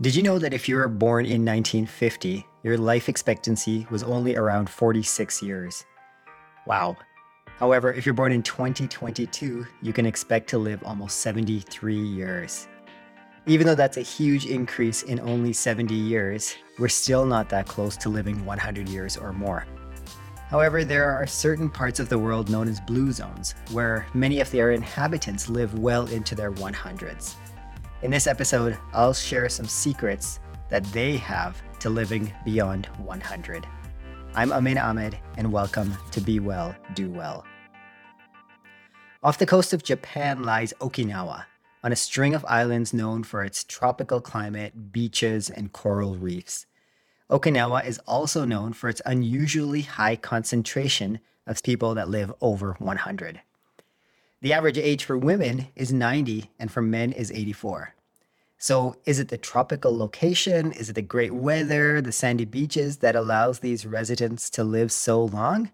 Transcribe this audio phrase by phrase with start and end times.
[0.00, 4.36] Did you know that if you were born in 1950, your life expectancy was only
[4.36, 5.84] around 46 years?
[6.66, 6.96] Wow.
[7.58, 12.68] However, if you're born in 2022, you can expect to live almost 73 years.
[13.46, 17.96] Even though that's a huge increase in only 70 years, we're still not that close
[17.98, 19.66] to living 100 years or more.
[20.48, 24.50] However, there are certain parts of the world known as blue zones, where many of
[24.50, 27.34] their inhabitants live well into their 100s.
[28.02, 30.40] In this episode, I'll share some secrets
[30.70, 33.64] that they have to living beyond 100.
[34.34, 37.46] I'm Amin Ahmed, and welcome to Be Well, Do Well.
[39.22, 41.44] Off the coast of Japan lies Okinawa,
[41.84, 46.66] on a string of islands known for its tropical climate, beaches, and coral reefs.
[47.30, 53.42] Okinawa is also known for its unusually high concentration of people that live over 100.
[54.42, 57.94] The average age for women is 90 and for men is 84.
[58.58, 60.72] So, is it the tropical location?
[60.72, 65.22] Is it the great weather, the sandy beaches that allows these residents to live so
[65.24, 65.70] long?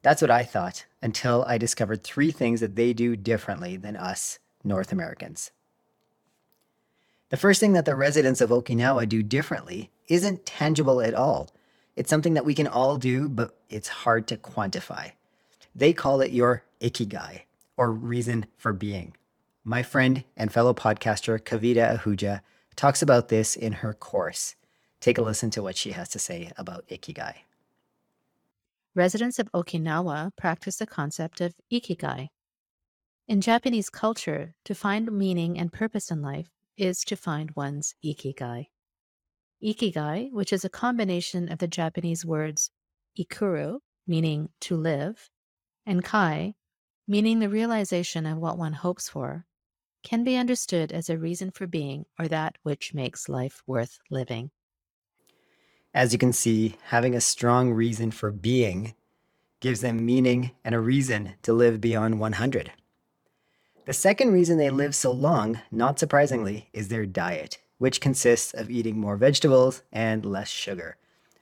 [0.00, 4.38] That's what I thought until I discovered three things that they do differently than us
[4.64, 5.50] North Americans.
[7.28, 11.50] The first thing that the residents of Okinawa do differently isn't tangible at all.
[11.96, 15.12] It's something that we can all do, but it's hard to quantify.
[15.74, 17.42] They call it your ikigai
[17.76, 19.14] or reason for being.
[19.64, 22.40] My friend and fellow podcaster Kavita Ahuja
[22.76, 24.54] talks about this in her course.
[25.00, 27.34] Take a listen to what she has to say about ikigai.
[28.94, 32.28] Residents of Okinawa practice the concept of ikigai.
[33.28, 38.68] In Japanese culture, to find meaning and purpose in life is to find one's ikigai.
[39.62, 42.70] Ikigai, which is a combination of the Japanese words
[43.18, 45.28] ikiru, meaning to live,
[45.84, 46.54] and kai,
[47.06, 49.46] meaning the realization of what one hopes for,
[50.02, 54.50] can be understood as a reason for being or that which makes life worth living.
[55.92, 58.94] As you can see, having a strong reason for being
[59.60, 62.72] gives them meaning and a reason to live beyond 100.
[63.86, 68.70] The second reason they live so long, not surprisingly, is their diet, which consists of
[68.70, 70.96] eating more vegetables and less sugar.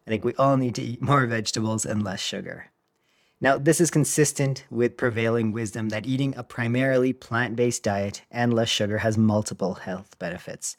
[0.07, 2.71] I think we all need to eat more vegetables and less sugar.
[3.45, 8.55] Now, this is consistent with prevailing wisdom that eating a primarily plant based diet and
[8.55, 10.79] less sugar has multiple health benefits.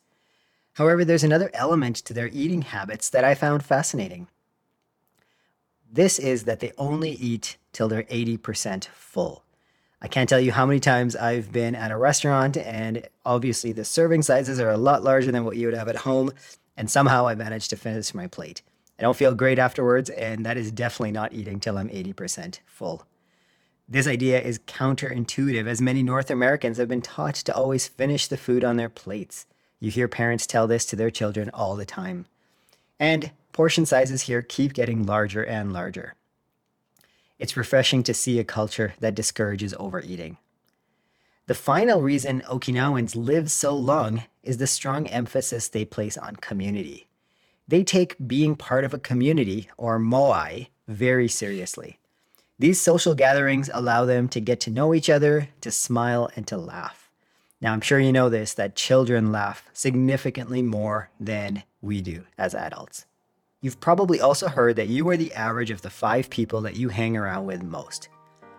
[0.73, 4.29] However, there's another element to their eating habits that I found fascinating.
[5.91, 9.43] This is that they only eat till they're 80% full.
[10.01, 13.85] I can't tell you how many times I've been at a restaurant, and obviously the
[13.85, 16.31] serving sizes are a lot larger than what you would have at home,
[16.75, 18.63] and somehow I managed to finish my plate.
[18.97, 23.05] I don't feel great afterwards, and that is definitely not eating till I'm 80% full.
[23.87, 28.37] This idea is counterintuitive, as many North Americans have been taught to always finish the
[28.37, 29.45] food on their plates.
[29.79, 32.25] You hear parents tell this to their children all the time.
[32.99, 36.15] And portion sizes here keep getting larger and larger.
[37.37, 40.37] It's refreshing to see a culture that discourages overeating.
[41.47, 47.07] The final reason Okinawans live so long is the strong emphasis they place on community
[47.67, 51.99] they take being part of a community, or moai, very seriously.
[52.57, 56.57] These social gatherings allow them to get to know each other, to smile, and to
[56.57, 57.09] laugh.
[57.59, 62.53] Now, I'm sure you know this that children laugh significantly more than we do as
[62.53, 63.05] adults.
[63.61, 66.89] You've probably also heard that you are the average of the five people that you
[66.89, 68.09] hang around with most.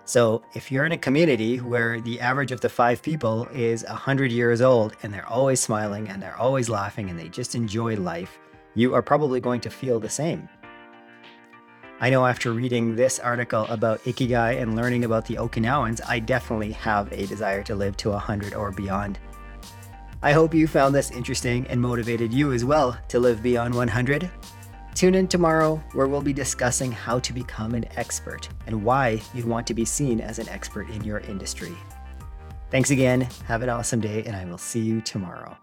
[0.05, 4.31] So, if you're in a community where the average of the five people is 100
[4.31, 8.39] years old and they're always smiling and they're always laughing and they just enjoy life,
[8.77, 10.49] you are probably going to feel the same.
[11.99, 16.73] I know after reading this article about Ikigai and learning about the Okinawans, I definitely
[16.73, 19.19] have a desire to live to 100 or beyond.
[20.23, 24.31] I hope you found this interesting and motivated you as well to live beyond 100.
[24.95, 29.47] Tune in tomorrow where we'll be discussing how to become an expert and why you'd
[29.47, 31.75] want to be seen as an expert in your industry.
[32.71, 35.57] Thanks again, have an awesome day, and I will see you tomorrow.